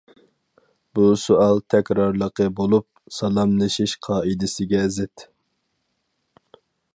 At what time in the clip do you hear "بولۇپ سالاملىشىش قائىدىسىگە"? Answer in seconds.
2.61-4.83